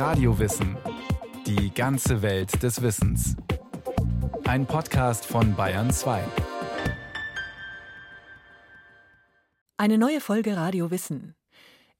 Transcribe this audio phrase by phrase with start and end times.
[0.00, 0.78] Radiowissen.
[1.46, 3.36] Die ganze Welt des Wissens.
[4.44, 6.24] Ein Podcast von Bayern 2.
[9.76, 11.34] Eine neue Folge Radio Wissen.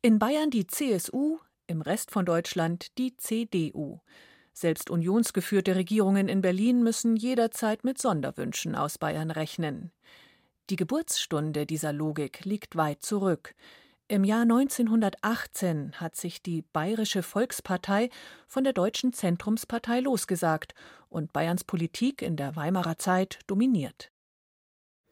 [0.01, 3.99] In Bayern die CSU, im Rest von Deutschland die CDU.
[4.55, 9.93] Selbst unionsgeführte Regierungen in Berlin müssen jederzeit mit Sonderwünschen aus Bayern rechnen.
[10.71, 13.55] Die Geburtsstunde dieser Logik liegt weit zurück.
[14.11, 18.11] Im Jahr 1918 hat sich die Bayerische Volkspartei
[18.49, 20.75] von der Deutschen Zentrumspartei losgesagt
[21.09, 24.11] und Bayerns Politik in der Weimarer Zeit dominiert.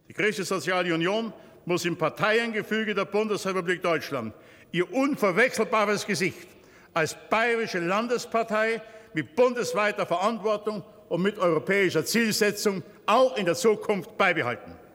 [0.08, 1.32] Die Christliche Soziale Union
[1.64, 4.34] muss im Parteiengefüge der Bundesrepublik Deutschland
[4.72, 6.48] ihr unverwechselbares Gesicht
[6.92, 8.82] als bayerische Landespartei
[9.14, 14.87] mit bundesweiter Verantwortung und mit europäischer Zielsetzung auch in der Zukunft beibehalten.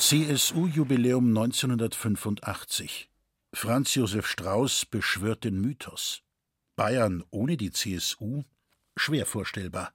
[0.00, 3.10] CSU-Jubiläum 1985.
[3.52, 6.22] Franz Josef Strauß beschwört den Mythos.
[6.74, 8.44] Bayern ohne die CSU?
[8.96, 9.92] Schwer vorstellbar.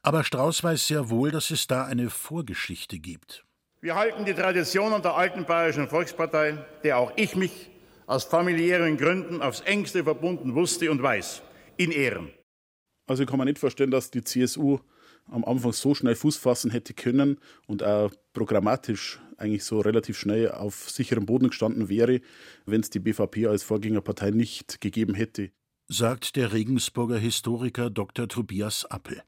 [0.00, 3.44] Aber Strauß weiß sehr wohl, dass es da eine Vorgeschichte gibt.
[3.80, 7.68] Wir halten die Traditionen der alten Bayerischen Volkspartei, der auch ich mich
[8.06, 11.42] aus familiären Gründen aufs engste verbunden wusste und weiß,
[11.78, 12.30] in Ehren.
[13.08, 14.78] Also ich kann mir nicht vorstellen, dass die CSU
[15.26, 20.50] am Anfang so schnell Fuß fassen hätte können und auch programmatisch eigentlich so relativ schnell
[20.50, 22.20] auf sicherem Boden gestanden wäre,
[22.64, 25.50] wenn es die BVP als Vorgängerpartei nicht gegeben hätte.
[25.88, 28.28] Sagt der Regensburger Historiker Dr.
[28.28, 29.22] Tobias Appel.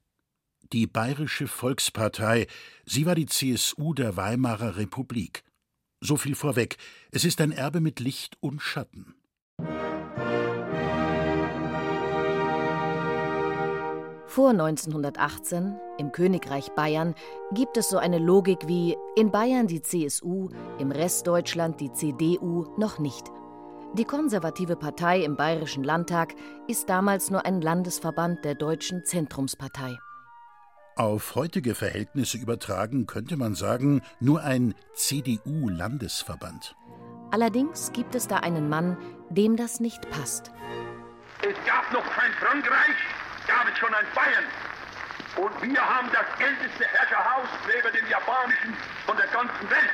[0.73, 2.47] Die Bayerische Volkspartei,
[2.87, 5.45] sie war die CSU der Weimarer Republik.
[6.01, 6.77] So viel vorweg,
[7.11, 9.15] es ist ein Erbe mit Licht und Schatten.
[14.35, 17.15] Vor 1918, im Königreich Bayern,
[17.53, 20.49] gibt es so eine Logik wie in Bayern die CSU,
[20.81, 23.31] im Rest Deutschland die CDU noch nicht.
[23.93, 26.35] Die konservative Partei im Bayerischen Landtag
[26.67, 29.97] ist damals nur ein Landesverband der Deutschen Zentrumspartei.
[30.97, 36.75] Auf heutige Verhältnisse übertragen könnte man sagen, nur ein CDU-Landesverband.
[37.31, 38.97] Allerdings gibt es da einen Mann,
[39.31, 40.51] dem das nicht passt.
[41.41, 42.97] Es gab noch kein Frankreich,
[43.49, 44.45] es schon ein Bayern.
[45.37, 49.91] Und wir haben das älteste Herrscherhaus neben dem japanischen von der ganzen Welt.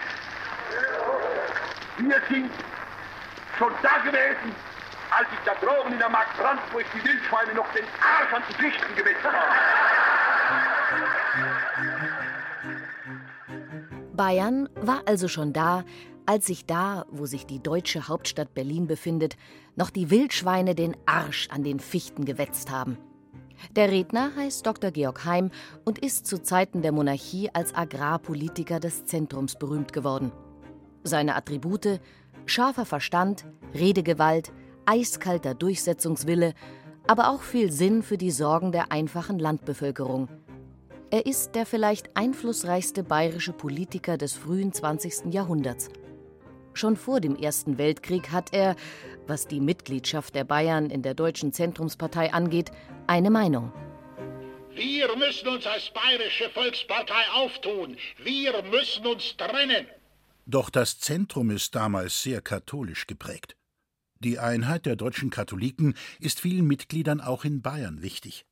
[1.99, 2.51] Wir sind
[3.59, 4.55] schon da gewesen,
[5.11, 8.55] als ich da droben in der Markt Brandenburg die Wildschweine noch den Arsch an die
[8.55, 9.37] Fichten gewetzt habe.
[14.15, 15.85] Bayern war also schon da,
[16.27, 19.37] als sich da, wo sich die deutsche Hauptstadt Berlin befindet,
[19.77, 22.99] noch die Wildschweine den Arsch an den Fichten gewetzt haben.
[23.77, 24.91] Der Redner heißt Dr.
[24.91, 25.51] Georg Heim
[25.85, 30.33] und ist zu Zeiten der Monarchie als Agrarpolitiker des Zentrums berühmt geworden.
[31.05, 32.01] Seine Attribute
[32.47, 34.53] scharfer Verstand, Redegewalt,
[34.87, 36.55] eiskalter Durchsetzungswille,
[37.07, 40.29] aber auch viel Sinn für die Sorgen der einfachen Landbevölkerung.
[41.11, 45.33] Er ist der vielleicht einflussreichste bayerische Politiker des frühen 20.
[45.33, 45.89] Jahrhunderts.
[46.73, 48.77] Schon vor dem Ersten Weltkrieg hat er,
[49.27, 52.71] was die Mitgliedschaft der Bayern in der Deutschen Zentrumspartei angeht,
[53.07, 53.73] eine Meinung.
[54.75, 57.97] Wir müssen uns als Bayerische Volkspartei auftun.
[58.23, 59.87] Wir müssen uns trennen.
[60.47, 63.57] Doch das Zentrum ist damals sehr katholisch geprägt.
[64.21, 68.47] Die Einheit der deutschen Katholiken ist vielen Mitgliedern auch in Bayern wichtig.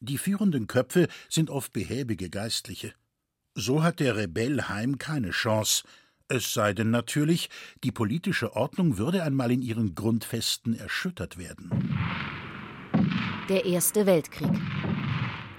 [0.00, 2.94] Die führenden Köpfe sind oft behäbige Geistliche.
[3.54, 5.84] So hat der Rebell Heim keine Chance,
[6.30, 7.50] es sei denn natürlich,
[7.84, 11.98] die politische Ordnung würde einmal in ihren Grundfesten erschüttert werden.
[13.48, 14.52] Der Erste Weltkrieg.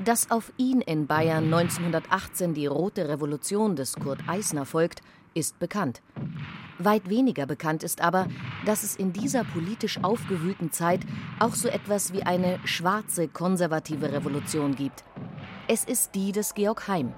[0.04, 5.02] Dass auf ihn in Bayern 1918 die Rote Revolution des Kurt Eisner folgt,
[5.34, 6.02] ist bekannt.
[6.80, 8.28] Weit weniger bekannt ist aber,
[8.66, 11.02] dass es in dieser politisch aufgewühlten Zeit
[11.40, 15.04] auch so etwas wie eine schwarze konservative Revolution gibt.
[15.68, 17.14] Es ist die des Georg Heim.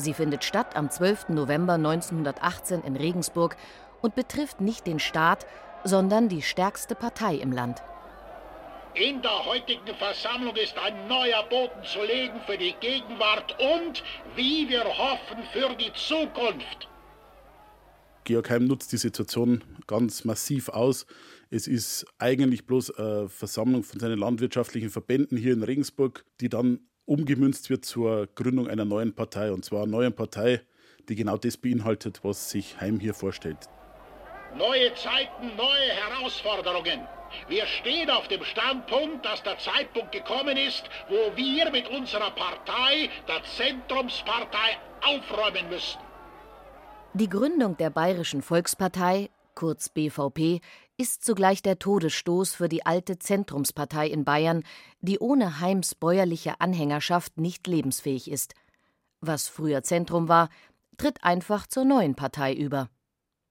[0.00, 1.28] Sie findet statt am 12.
[1.28, 3.58] November 1918 in Regensburg
[4.00, 5.46] und betrifft nicht den Staat,
[5.84, 7.82] sondern die stärkste Partei im Land.
[8.94, 14.02] In der heutigen Versammlung ist ein neuer Boden zu legen für die Gegenwart und,
[14.36, 16.88] wie wir hoffen, für die Zukunft.
[18.24, 21.04] Georg Heim nutzt die Situation ganz massiv aus.
[21.50, 26.80] Es ist eigentlich bloß eine Versammlung von seinen landwirtschaftlichen Verbänden hier in Regensburg, die dann
[27.10, 29.52] umgemünzt wird zur Gründung einer neuen Partei.
[29.52, 30.62] Und zwar einer neuen Partei,
[31.08, 33.58] die genau das beinhaltet, was sich Heim hier vorstellt.
[34.56, 37.00] Neue Zeiten, neue Herausforderungen.
[37.48, 43.10] Wir stehen auf dem Standpunkt, dass der Zeitpunkt gekommen ist, wo wir mit unserer Partei,
[43.28, 45.98] der Zentrumspartei, aufräumen müssen.
[47.14, 50.60] Die Gründung der Bayerischen Volkspartei, kurz BVP,
[51.00, 54.64] ist zugleich der Todesstoß für die alte Zentrumspartei in Bayern,
[55.00, 58.54] die ohne Heims bäuerliche Anhängerschaft nicht lebensfähig ist.
[59.22, 60.50] Was früher Zentrum war,
[60.98, 62.90] tritt einfach zur neuen Partei über.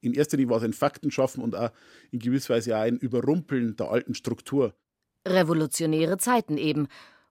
[0.02, 1.72] In erster Linie war es ein Faktenschaffen und auch
[2.12, 4.76] in gewisser Weise auch ein Überrumpeln der alten Struktur.
[5.28, 6.88] Revolutionäre Zeiten eben,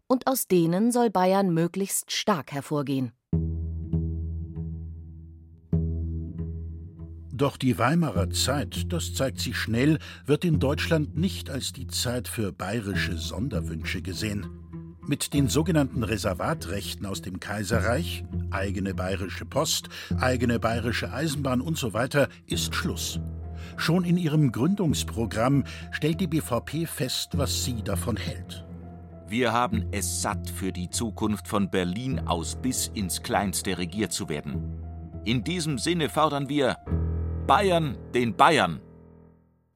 [0.08, 3.12] und aus denen soll Bayern möglichst stark hervorgehen.
[7.38, 12.26] Doch die Weimarer Zeit, das zeigt sich schnell, wird in Deutschland nicht als die Zeit
[12.26, 14.48] für bayerische Sonderwünsche gesehen.
[15.06, 19.88] Mit den sogenannten Reservatrechten aus dem Kaiserreich, eigene bayerische Post,
[20.18, 22.08] eigene bayerische Eisenbahn usw.
[22.12, 23.20] So ist Schluss.
[23.76, 25.62] Schon in ihrem Gründungsprogramm
[25.92, 28.66] stellt die BVP fest, was sie davon hält.
[29.28, 34.28] Wir haben es satt, für die Zukunft von Berlin aus bis ins Kleinste regiert zu
[34.28, 34.82] werden.
[35.24, 36.78] In diesem Sinne fordern wir
[37.48, 38.78] Bayern den Bayern.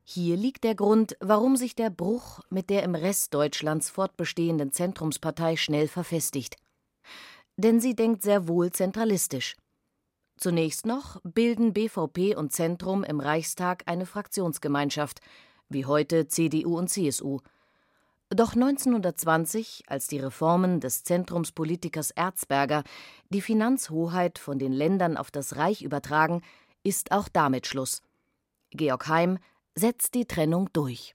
[0.05, 5.57] Hier liegt der Grund, warum sich der Bruch mit der im Rest Deutschlands fortbestehenden Zentrumspartei
[5.57, 6.57] schnell verfestigt.
[7.57, 9.57] Denn sie denkt sehr wohl zentralistisch.
[10.37, 15.23] Zunächst noch bilden BVP und Zentrum im Reichstag eine Fraktionsgemeinschaft,
[15.71, 17.39] wie heute CDU und CSU.
[18.29, 22.83] Doch 1920, als die Reformen des Zentrumspolitikers Erzberger
[23.31, 26.43] die Finanzhoheit von den Ländern auf das Reich übertragen,
[26.83, 28.03] ist auch damit Schluss.
[28.71, 29.39] Georg Heim
[29.75, 31.15] setzt die Trennung durch.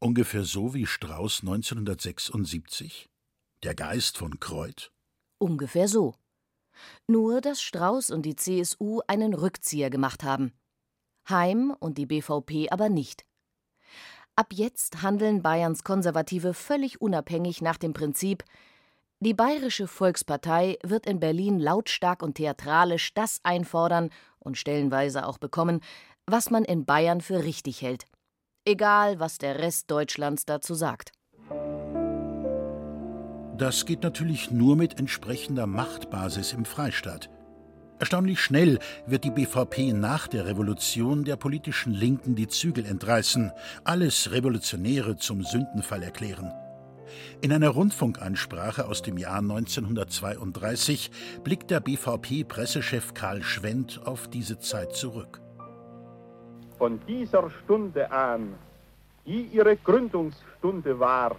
[0.00, 3.08] Ungefähr so wie Strauß 1976?
[3.62, 4.92] Der Geist von Kreuth?
[5.38, 6.14] Ungefähr so.
[7.08, 10.52] Nur, dass Strauß und die CSU einen Rückzieher gemacht haben.
[11.28, 13.24] Heim und die BVP aber nicht.
[14.36, 18.44] Ab jetzt handeln Bayerns Konservative völlig unabhängig nach dem Prinzip,
[19.20, 25.80] die Bayerische Volkspartei wird in Berlin lautstark und theatralisch das einfordern und stellenweise auch bekommen,
[26.26, 28.04] was man in Bayern für richtig hält.
[28.64, 31.12] Egal, was der Rest Deutschlands dazu sagt.
[33.56, 37.28] Das geht natürlich nur mit entsprechender Machtbasis im Freistaat.
[37.98, 43.50] Erstaunlich schnell wird die BVP nach der Revolution der politischen Linken die Zügel entreißen,
[43.82, 46.52] alles Revolutionäre zum Sündenfall erklären.
[47.40, 51.10] In einer Rundfunkansprache aus dem Jahr 1932
[51.44, 55.40] blickt der BVP-Pressechef Karl Schwendt auf diese Zeit zurück.
[56.78, 58.54] Von dieser Stunde an,
[59.26, 61.36] die ihre Gründungsstunde war,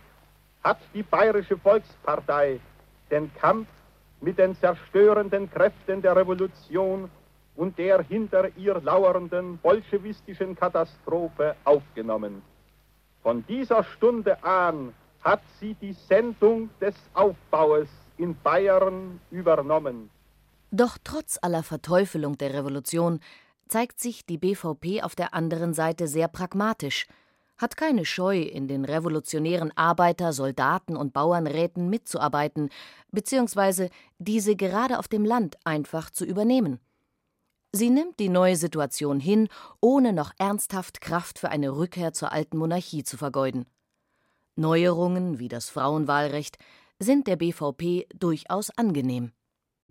[0.64, 2.60] hat die Bayerische Volkspartei
[3.10, 3.68] den Kampf
[4.22, 7.10] mit den zerstörenden Kräften der Revolution
[7.56, 12.42] und der hinter ihr lauernden bolschewistischen Katastrophe aufgenommen.
[13.22, 17.88] Von dieser Stunde an hat sie die Sendung des Aufbaues
[18.18, 20.10] in Bayern übernommen.
[20.72, 23.20] Doch trotz aller Verteufelung der Revolution
[23.68, 27.08] zeigt sich die BVP auf der anderen Seite sehr pragmatisch,
[27.58, 32.70] hat keine Scheu, in den revolutionären Arbeiter-, Soldaten- und Bauernräten mitzuarbeiten,
[33.12, 36.80] beziehungsweise diese gerade auf dem Land einfach zu übernehmen.
[37.72, 39.48] Sie nimmt die neue Situation hin,
[39.80, 43.66] ohne noch ernsthaft Kraft für eine Rückkehr zur alten Monarchie zu vergeuden.
[44.56, 46.58] Neuerungen wie das Frauenwahlrecht
[47.00, 49.32] sind der BVP durchaus angenehm.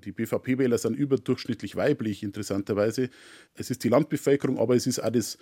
[0.05, 3.11] Die BVP-Wähler sind überdurchschnittlich weiblich, interessanterweise.
[3.55, 5.39] Es ist die Landbevölkerung, aber es ist auch das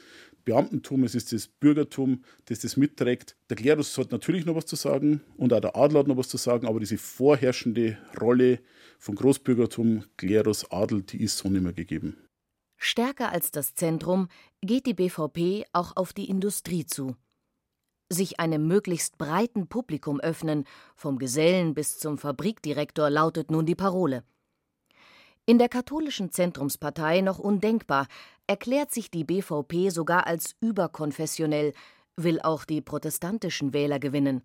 [0.46, 3.36] Beamtentum, es ist das Bürgertum, das das mitträgt.
[3.50, 6.28] Der Klerus hat natürlich noch was zu sagen und auch der Adel hat noch was
[6.28, 8.60] zu sagen, aber diese vorherrschende Rolle
[8.98, 12.16] von Großbürgertum, Klerus, Adel, die ist so nicht mehr gegeben.
[12.78, 14.28] Stärker als das Zentrum
[14.62, 17.16] geht die BVP auch auf die Industrie zu
[18.08, 24.24] sich einem möglichst breiten Publikum öffnen, vom Gesellen bis zum Fabrikdirektor lautet nun die Parole.
[25.46, 28.08] In der katholischen Zentrumspartei noch undenkbar,
[28.46, 31.72] erklärt sich die BVP sogar als überkonfessionell,
[32.16, 34.42] will auch die protestantischen Wähler gewinnen.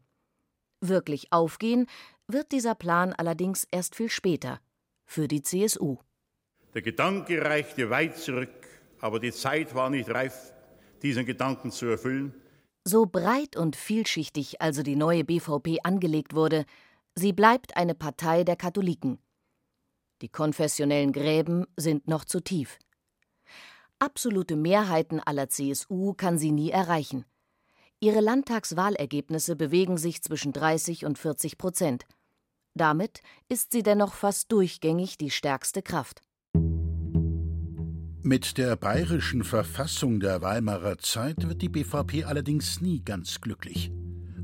[0.79, 1.87] Wirklich aufgehen
[2.27, 4.59] wird dieser Plan allerdings erst viel später,
[5.05, 5.97] für die CSU.
[6.73, 8.49] Der Gedanke reichte weit zurück,
[8.99, 10.53] aber die Zeit war nicht reif,
[11.01, 12.33] diesen Gedanken zu erfüllen.
[12.83, 16.65] So breit und vielschichtig also die neue BVP angelegt wurde,
[17.13, 19.19] sie bleibt eine Partei der Katholiken.
[20.21, 22.79] Die konfessionellen Gräben sind noch zu tief.
[23.99, 27.25] Absolute Mehrheiten aller CSU kann sie nie erreichen.
[27.99, 32.05] Ihre Landtagswahlergebnisse bewegen sich zwischen 30 und 40 Prozent.
[32.73, 36.21] Damit ist sie dennoch fast durchgängig die stärkste Kraft.
[38.23, 43.91] Mit der bayerischen Verfassung der Weimarer Zeit wird die BVP allerdings nie ganz glücklich.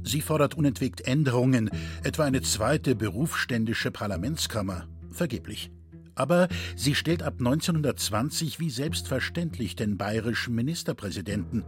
[0.04, 1.70] Sie fordert unentwegt Änderungen,
[2.04, 4.88] etwa eine zweite berufsständische Parlamentskammer.
[5.12, 5.70] Vergeblich.
[6.16, 11.64] Aber sie stellt ab 1920 wie selbstverständlich den bayerischen Ministerpräsidenten.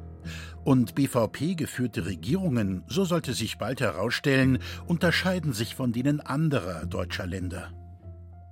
[0.64, 7.28] Und BVP geführte Regierungen, so sollte sich bald herausstellen, unterscheiden sich von denen anderer deutscher
[7.28, 7.72] Länder.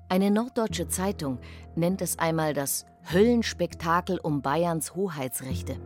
[0.09, 1.37] Eine norddeutsche Zeitung
[1.75, 5.77] nennt es einmal das Höllenspektakel um Bayerns Hoheitsrechte.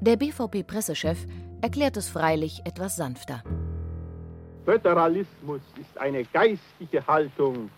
[0.00, 1.26] Der BVP-Pressechef
[1.60, 3.44] erklärt es freilich etwas sanfter.
[4.64, 7.70] Föderalismus ist eine geistige Haltung,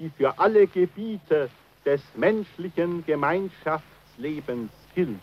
[0.00, 1.48] die für alle Gebiete
[1.84, 5.20] des menschlichen Gemeinschaftslebens gilt.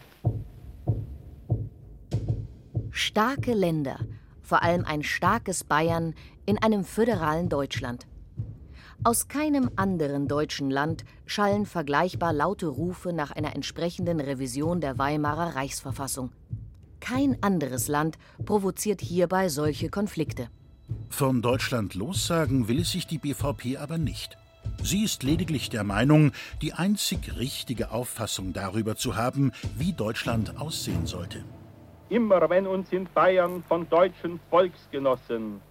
[2.92, 4.00] Starke Länder,
[4.42, 6.16] vor allem ein starkes Bayern
[6.46, 8.08] in einem föderalen Deutschland.
[9.06, 15.56] Aus keinem anderen deutschen Land schallen vergleichbar laute Rufe nach einer entsprechenden Revision der Weimarer
[15.56, 16.32] Reichsverfassung.
[17.02, 20.50] Kein anderes Land provoziert hierbei solche Konflikte.
[21.12, 24.40] Von Deutschland lossagen will sich die BVP aber nicht.
[24.82, 26.32] Sie ist lediglich der Meinung,
[26.64, 31.46] die einzig richtige Auffassung darüber zu haben, wie Deutschland aussehen sollte.
[32.10, 35.62] Immer wenn uns in Bayern von deutschen Volksgenossen,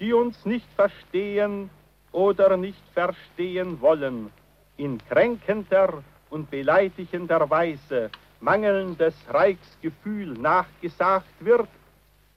[0.00, 1.68] die uns nicht verstehen
[2.12, 4.30] oder nicht verstehen wollen,
[4.76, 8.10] in kränkender und beleidigender Weise
[8.40, 11.68] mangelndes Reichsgefühl nachgesagt wird,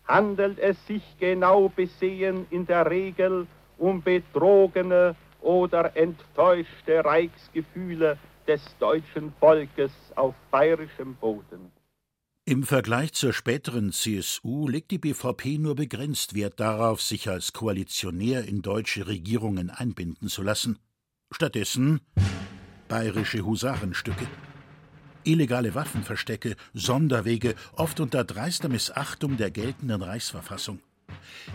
[0.07, 3.47] handelt es sich genau besehen in der Regel
[3.77, 11.71] um betrogene oder enttäuschte Reichsgefühle des deutschen Volkes auf bayerischem Boden.
[12.51, 18.43] Im Vergleich zur späteren CSU legt die BVP nur begrenzt Wert darauf, sich als Koalitionär
[18.43, 20.77] in deutsche Regierungen einbinden zu lassen.
[21.31, 22.01] Stattdessen
[22.89, 24.27] bayerische Husarenstücke
[25.23, 30.81] illegale Waffenverstecke, Sonderwege, oft unter dreister Missachtung der geltenden Reichsverfassung.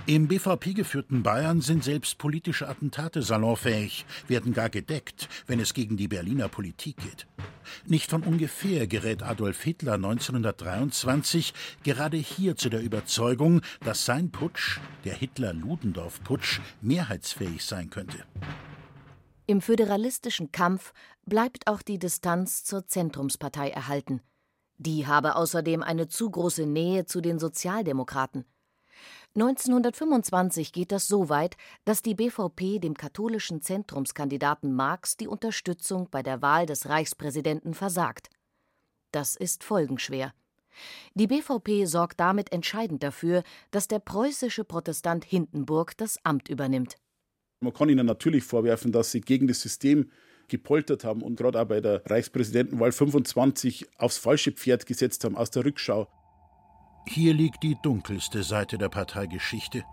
[0.07, 5.97] Im BVP geführten Bayern sind selbst politische Attentate salonfähig, werden gar gedeckt, wenn es gegen
[5.97, 7.27] die Berliner Politik geht.
[7.87, 14.79] Nicht von ungefähr gerät Adolf Hitler 1923 gerade hier zu der Überzeugung, dass sein Putsch,
[15.05, 18.19] der Hitler-Ludendorff-Putsch, mehrheitsfähig sein könnte.
[19.47, 20.93] Im föderalistischen Kampf
[21.25, 24.21] bleibt auch die Distanz zur Zentrumspartei erhalten.
[24.79, 28.45] Die habe außerdem eine zu große Nähe zu den Sozialdemokraten.
[29.37, 36.23] 1925 geht das so weit, dass die BVP dem katholischen Zentrumskandidaten Marx die Unterstützung bei
[36.23, 38.31] der Wahl des Reichspräsidenten versagt.
[39.13, 40.33] Das ist folgenschwer.
[41.15, 46.97] Die BVP sorgt damit entscheidend dafür, dass der preußische Protestant Hindenburg das Amt übernimmt.
[47.61, 50.11] Man kann ihnen natürlich vorwerfen, dass sie gegen das System
[50.49, 55.51] gepoltert haben und gerade auch bei der Reichspräsidentenwahl 25 aufs falsche Pferd gesetzt haben aus
[55.51, 56.09] der Rückschau.
[57.09, 59.85] Hier liegt die dunkelste Seite der Parteigeschichte.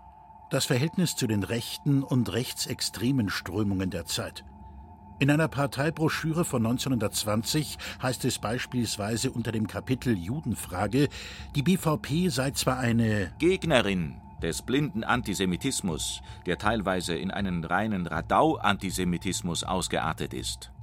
[0.50, 4.44] Das Verhältnis zu den rechten und rechtsextremen Strömungen der Zeit.
[5.20, 11.08] In einer Parteibroschüre von 1920 heißt es beispielsweise unter dem Kapitel Judenfrage,
[11.54, 19.64] die BVP sei zwar eine Gegnerin des blinden Antisemitismus, der teilweise in einen reinen Radau-Antisemitismus
[19.64, 20.73] ausgeartet ist.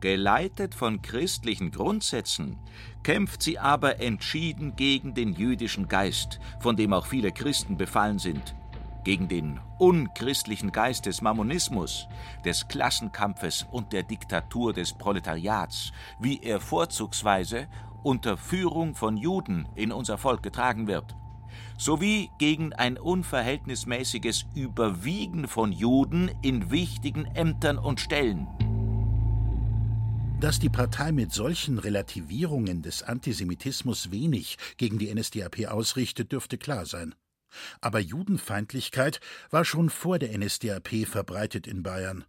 [0.00, 2.56] Geleitet von christlichen Grundsätzen
[3.02, 8.54] kämpft sie aber entschieden gegen den jüdischen Geist, von dem auch viele Christen befallen sind,
[9.02, 12.06] gegen den unchristlichen Geist des Mammonismus,
[12.44, 15.90] des Klassenkampfes und der Diktatur des Proletariats,
[16.20, 17.66] wie er vorzugsweise
[18.04, 21.16] unter Führung von Juden in unser Volk getragen wird
[21.76, 28.48] sowie gegen ein unverhältnismäßiges Überwiegen von Juden in wichtigen Ämtern und Stellen.
[30.40, 36.86] Dass die Partei mit solchen Relativierungen des Antisemitismus wenig gegen die NSDAP ausrichtet, dürfte klar
[36.86, 37.14] sein.
[37.80, 42.24] Aber Judenfeindlichkeit war schon vor der NSDAP verbreitet in Bayern.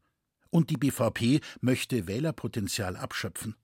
[0.49, 3.55] Und die BVP möchte Wählerpotenzial abschöpfen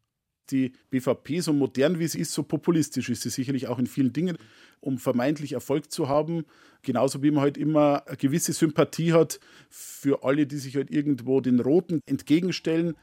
[0.52, 4.14] die BVP, so modern wie sie ist, so populistisch ist sie sicherlich auch in vielen
[4.14, 4.38] Dingen,
[4.80, 6.46] um vermeintlich Erfolg zu haben.
[6.82, 11.42] Genauso wie man halt immer eine gewisse Sympathie hat für alle, die sich halt irgendwo
[11.42, 12.96] den Roten entgegenstellen.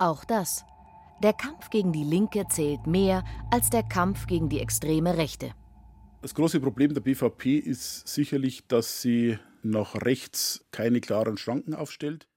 [0.00, 0.64] Auch das.
[1.22, 5.52] Der Kampf gegen die Linke zählt mehr als der Kampf gegen die extreme Rechte.
[6.22, 12.29] Das große Problem der BVP ist sicherlich, dass sie nach rechts keine klaren Schranken aufstellt.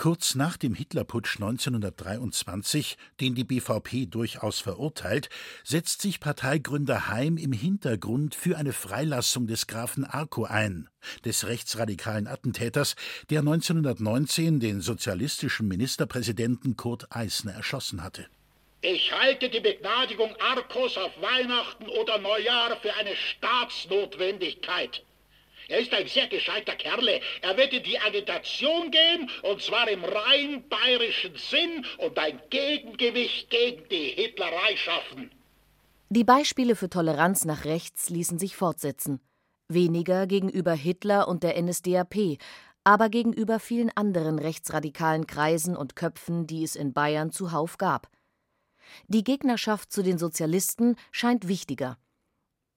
[0.00, 5.28] Kurz nach dem Hitlerputsch 1923, den die BVP durchaus verurteilt,
[5.62, 10.88] setzt sich Parteigründer Heim im Hintergrund für eine Freilassung des Grafen Arco ein,
[11.26, 12.96] des rechtsradikalen Attentäters,
[13.28, 18.26] der 1919 den sozialistischen Ministerpräsidenten Kurt Eisner erschossen hatte.
[18.80, 25.02] Ich halte die Begnadigung Arkos auf Weihnachten oder Neujahr für eine Staatsnotwendigkeit.
[25.70, 27.20] Er ist ein sehr gescheiter Kerle.
[27.42, 33.48] Er wird in die Agitation gehen, und zwar im rein bayerischen Sinn und ein Gegengewicht
[33.50, 35.30] gegen die Hitlerei schaffen.
[36.08, 39.20] Die Beispiele für Toleranz nach rechts ließen sich fortsetzen.
[39.68, 42.38] Weniger gegenüber Hitler und der NSDAP,
[42.82, 48.10] aber gegenüber vielen anderen rechtsradikalen Kreisen und Köpfen, die es in Bayern zuhauf gab.
[49.06, 51.96] Die Gegnerschaft zu den Sozialisten scheint wichtiger.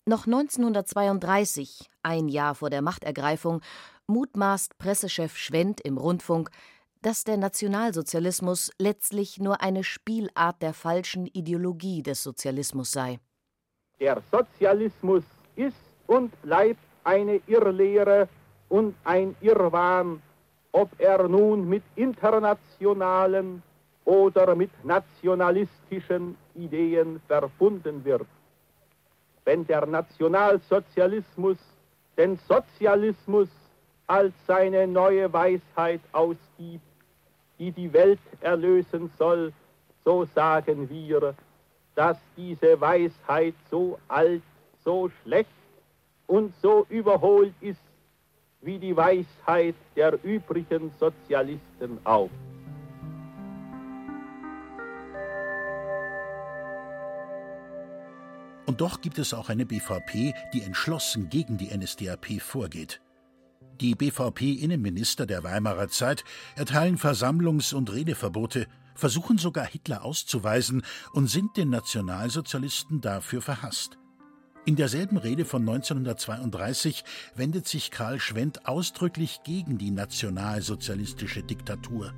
[0.06, 3.62] Noch 1932, ein Jahr vor der Machtergreifung,
[4.08, 6.50] mutmaßt Pressechef Schwendt im Rundfunk,
[7.02, 13.20] dass der Nationalsozialismus letztlich nur eine Spielart der falschen Ideologie des Sozialismus sei.
[14.00, 15.24] Der Sozialismus
[15.56, 15.76] ist
[16.08, 18.28] und bleibt eine Irrlehre
[18.70, 20.22] und ein Irrwahn,
[20.72, 23.62] ob er nun mit internationalen
[24.06, 28.28] oder mit nationalistischen Ideen verbunden wird.
[29.46, 31.58] Wenn der Nationalsozialismus
[32.18, 33.50] den Sozialismus
[34.08, 36.84] als seine neue Weisheit ausgibt,
[37.60, 39.54] die die Welt erlösen soll,
[40.04, 41.34] so sagen wir,
[41.96, 44.42] dass diese Weisheit so alt,
[44.84, 45.50] so schlecht
[46.28, 47.80] und so überholt ist
[48.62, 52.30] wie die Weisheit der übrigen Sozialisten auch.
[58.74, 63.02] Und doch gibt es auch eine BVP, die entschlossen gegen die NSDAP vorgeht.
[63.80, 66.24] Die BVP-Innenminister der Weimarer Zeit
[66.56, 68.66] erteilen Versammlungs- und Redeverbote,
[68.96, 70.82] versuchen sogar Hitler auszuweisen
[71.14, 74.00] und sind den Nationalsozialisten dafür verhasst.
[74.66, 77.04] In derselben Rede von 1932
[77.36, 82.12] wendet sich Karl Schwendt ausdrücklich gegen die nationalsozialistische Diktatur.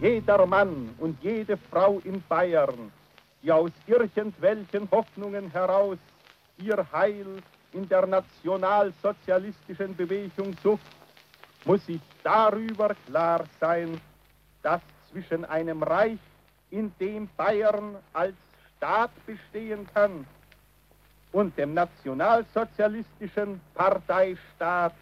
[0.00, 2.92] Jeder Mann und jede Frau in Bayern,
[3.42, 5.98] die aus irgendwelchen Hoffnungen heraus
[6.58, 7.42] ihr Heil
[7.72, 10.84] in der nationalsozialistischen Bewegung sucht,
[11.64, 13.98] muss sich darüber klar sein,
[14.62, 16.18] dass zwischen einem Reich,
[16.70, 18.36] in dem Bayern als
[18.76, 20.24] Staat bestehen kann,
[21.32, 24.94] und dem nationalsozialistischen Parteistaat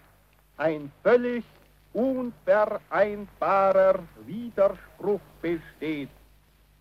[0.57, 1.45] ein völlig
[1.93, 6.11] unvereinbarer Widerspruch besteht.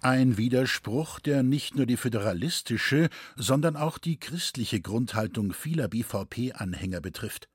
[0.01, 7.49] Ein Widerspruch, der nicht nur die föderalistische, sondern auch die christliche Grundhaltung vieler BVP-Anhänger betrifft.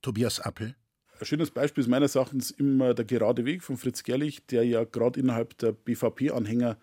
[0.00, 0.74] Tobias Appel.
[1.20, 4.84] Ein schönes Beispiel ist meines Erachtens immer der gerade Weg von Fritz Gerlich, der ja
[4.84, 6.78] gerade innerhalb der BVP-Anhänger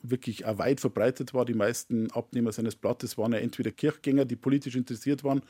[0.00, 1.44] wirklich auch weit verbreitet war.
[1.44, 5.42] Die meisten Abnehmer seines Blattes waren ja entweder Kirchgänger, die politisch interessiert waren,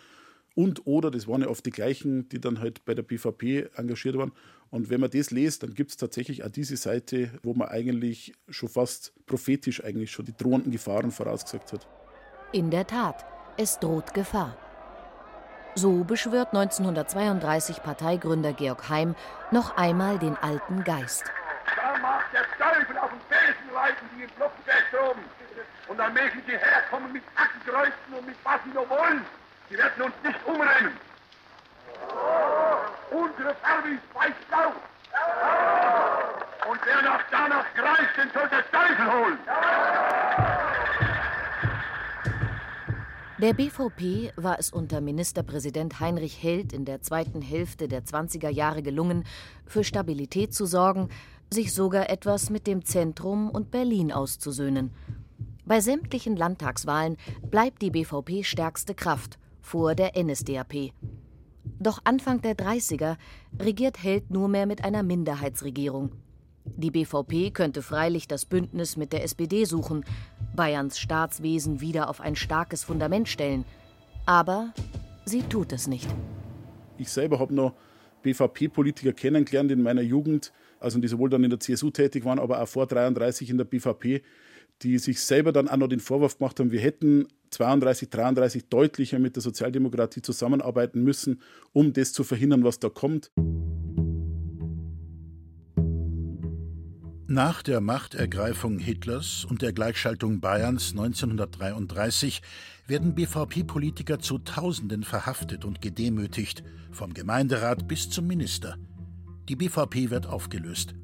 [0.54, 4.16] und oder das waren ja oft die gleichen, die dann halt bei der BVP engagiert
[4.16, 4.32] waren.
[4.70, 8.34] Und wenn man das liest, dann gibt es tatsächlich auch diese Seite, wo man eigentlich
[8.48, 11.86] schon fast prophetisch eigentlich schon die drohenden Gefahren vorausgesagt hat.
[12.52, 13.24] In der Tat,
[13.56, 14.56] es droht Gefahr.
[15.76, 19.16] So beschwört 1932 Parteigründer Georg Heim
[19.50, 21.24] noch einmal den alten Geist.
[21.76, 25.22] Da mag der Teufel auf den Felsen reiten, die im Blockberg oben.
[25.88, 29.22] Und dann mögen sie herkommen mit Ackenkreuzen und mit was sie noch wollen.
[29.70, 30.92] Sie werden uns nicht umrennen.
[33.10, 34.72] Unsere Farbe ist weiß-blau.
[36.70, 39.38] Und wer nach danach greift, den soll der Teufel holen.
[43.38, 48.82] Der BVP war es unter Ministerpräsident Heinrich Held in der zweiten Hälfte der 20er Jahre
[48.82, 49.24] gelungen,
[49.66, 51.08] für Stabilität zu sorgen,
[51.50, 54.92] sich sogar etwas mit dem Zentrum und Berlin auszusöhnen.
[55.64, 57.16] Bei sämtlichen Landtagswahlen
[57.50, 60.92] bleibt die BVP stärkste Kraft vor der NSDAP.
[61.80, 63.16] Doch Anfang der 30er
[63.58, 66.12] regiert Held nur mehr mit einer Minderheitsregierung.
[66.64, 70.04] Die BVP könnte freilich das Bündnis mit der SPD suchen,
[70.54, 73.64] Bayerns Staatswesen wieder auf ein starkes Fundament stellen.
[74.26, 74.72] Aber
[75.24, 76.08] sie tut es nicht.
[76.98, 77.74] Ich selber habe noch
[78.22, 82.62] BVP-Politiker kennengelernt in meiner Jugend, also die sowohl dann in der CSU tätig waren, aber
[82.62, 84.22] auch vor 33 in der BVP,
[84.82, 89.18] die sich selber dann auch noch den Vorwurf gemacht haben, wir hätten 32, 33 deutlicher
[89.18, 91.40] mit der Sozialdemokratie zusammenarbeiten müssen,
[91.72, 93.30] um das zu verhindern, was da kommt.
[97.26, 102.42] Nach der Machtergreifung Hitlers und der Gleichschaltung Bayerns 1933
[102.86, 106.62] werden BVP-Politiker zu Tausenden verhaftet und gedemütigt,
[106.92, 108.76] vom Gemeinderat bis zum Minister.
[109.48, 110.94] Die BVP wird aufgelöst.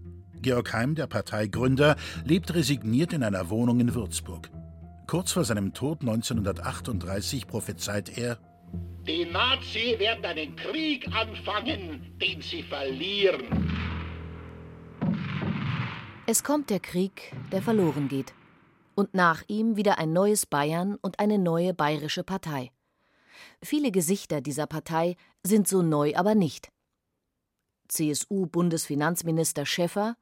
[0.43, 4.51] Georg Heim, der Parteigründer, lebt resigniert in einer Wohnung in Würzburg.
[5.11, 8.39] Kurz vor seinem Tod 1938 prophezeit er:
[9.09, 13.43] Die Nazis werden einen Krieg anfangen, den sie verlieren.
[16.29, 18.35] Es kommt der Krieg, der verloren geht.
[18.95, 22.71] Und nach ihm wieder ein neues Bayern und eine neue bayerische Partei.
[23.61, 26.71] Viele Gesichter dieser Partei sind so neu aber nicht.
[27.89, 30.17] CSU-Bundesfinanzminister Schäffer,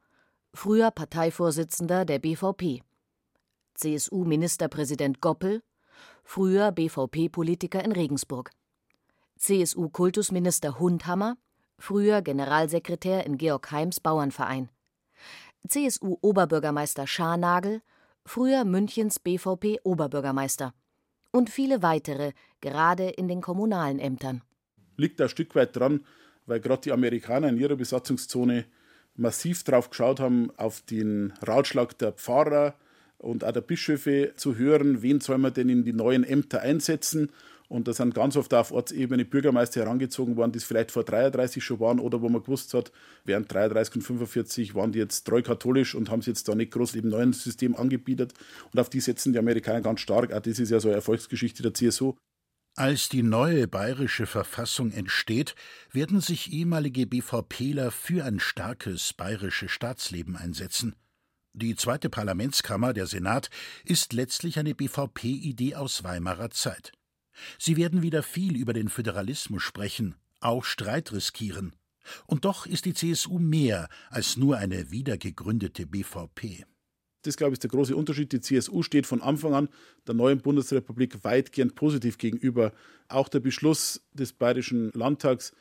[0.51, 2.81] früher Parteivorsitzender der BVP.
[3.79, 5.61] CSU-Ministerpräsident Goppel,
[6.23, 8.51] früher BVP-Politiker in Regensburg.
[9.39, 11.37] CSU-Kultusminister Hundhammer,
[11.77, 14.69] früher Generalsekretär in Georg Heims Bauernverein.
[15.67, 17.81] CSU-Oberbürgermeister Scharnagel,
[18.25, 20.73] früher Münchens BVP-Oberbürgermeister.
[21.31, 24.41] Und viele weitere, gerade in den kommunalen Ämtern.
[24.97, 26.05] Liegt ein Stück weit dran,
[26.45, 28.65] weil gerade die Amerikaner in ihrer Besatzungszone
[29.15, 32.75] massiv drauf geschaut haben, auf den Ratschlag der Pfarrer
[33.19, 37.31] und auch der Bischöfe zu hören, wen soll man denn in die neuen Ämter einsetzen.
[37.67, 41.63] Und da sind ganz oft auf Ortsebene Bürgermeister herangezogen worden, die es vielleicht vor 33
[41.63, 42.91] schon waren oder wo man gewusst hat,
[43.25, 46.71] während 33 und 45 waren die jetzt treu katholisch und haben es jetzt da nicht
[46.71, 48.33] groß im neuen System angebietet.
[48.73, 50.33] Und auf die setzen die Amerikaner ganz stark.
[50.33, 52.15] Auch das ist ja so eine Erfolgsgeschichte der CSU.
[52.75, 55.53] Als die neue bayerische Verfassung entsteht,
[55.91, 60.95] werden sich ehemalige BVPler für ein starkes bayerisches Staatsleben einsetzen.
[61.53, 63.49] Die zweite Parlamentskammer, der Senat,
[63.83, 66.91] ist letztlich eine BVP-Idee aus Weimarer Zeit.
[67.57, 71.73] Sie werden wieder viel über den Föderalismus sprechen, auch Streit riskieren.
[72.27, 76.65] Und doch ist die CSU mehr als nur eine wiedergegründete BVP.
[77.23, 78.31] Das, glaube ich, ist der große Unterschied.
[78.31, 79.69] Die CSU steht von Anfang an
[80.07, 82.71] der neuen Bundesrepublik weitgehend positiv gegenüber.
[83.09, 85.51] Auch der Beschluss des Bayerischen Landtags,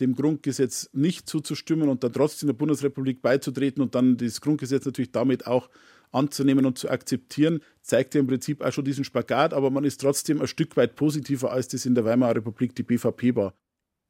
[0.00, 5.12] dem Grundgesetz nicht zuzustimmen und dann trotzdem der Bundesrepublik beizutreten und dann das Grundgesetz natürlich
[5.12, 5.68] damit auch
[6.12, 10.00] anzunehmen und zu akzeptieren, zeigt ja im Prinzip auch schon diesen Spagat, aber man ist
[10.00, 13.54] trotzdem ein Stück weit positiver, als das in der Weimarer Republik die BVP war.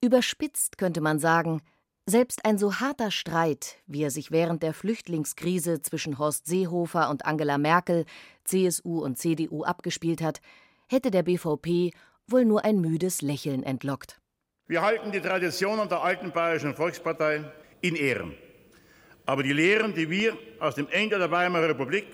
[0.01, 1.61] Überspitzt könnte man sagen,
[2.07, 7.27] selbst ein so harter Streit, wie er sich während der Flüchtlingskrise zwischen Horst Seehofer und
[7.27, 8.07] Angela Merkel,
[8.44, 10.40] CSU und CDU abgespielt hat,
[10.88, 11.90] hätte der BVP
[12.27, 14.20] wohl nur ein müdes Lächeln entlockt.
[14.69, 17.43] Wir halten die Traditionen der alten Bayerischen Volkspartei
[17.81, 18.35] in Ehren.
[19.25, 22.07] Aber die Lehren, die wir aus dem Ende der Weimarer Republik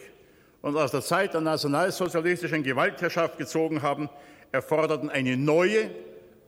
[0.63, 4.09] und aus der Zeit der nationalsozialistischen Gewaltherrschaft gezogen haben,
[4.53, 5.91] erforderten eine neue,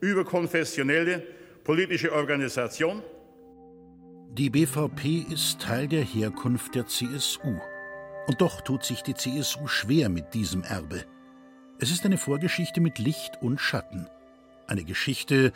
[0.01, 1.25] überkonfessionelle
[1.65, 3.03] politische Organisation,
[4.31, 7.59] die BVP ist Teil der Herkunft der CSU.
[8.27, 11.05] Und doch tut sich die CSU schwer mit diesem Erbe.
[11.79, 14.07] Es ist eine Vorgeschichte mit Licht und Schatten.
[14.67, 15.53] Eine Geschichte,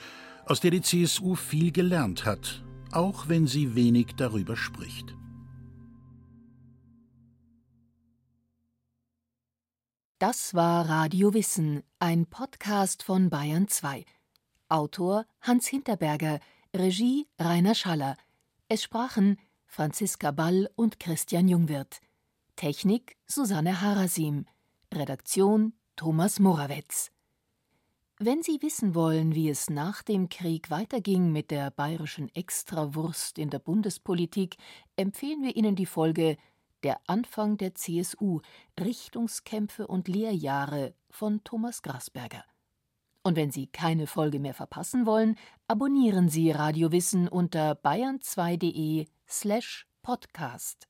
[0.51, 5.15] aus der die CSU viel gelernt hat, auch wenn sie wenig darüber spricht.
[10.19, 14.05] Das war Radio Wissen, ein Podcast von Bayern 2.
[14.69, 16.41] Autor Hans Hinterberger,
[16.75, 18.17] Regie Rainer Schaller.
[18.69, 22.01] Es sprachen Franziska Ball und Christian Jungwirth.
[22.57, 24.47] Technik Susanne Harasim.
[24.93, 27.13] Redaktion Thomas Morawetz.
[28.23, 33.49] Wenn Sie wissen wollen, wie es nach dem Krieg weiterging mit der bayerischen Extrawurst in
[33.49, 34.59] der Bundespolitik,
[34.95, 36.37] empfehlen wir Ihnen die Folge
[36.83, 38.43] Der Anfang der CSU
[38.79, 42.45] Richtungskämpfe und Lehrjahre von Thomas Grasberger.
[43.23, 49.87] Und wenn Sie keine Folge mehr verpassen wollen, abonnieren Sie Radio Wissen unter bayern2.de slash
[50.03, 50.90] podcast.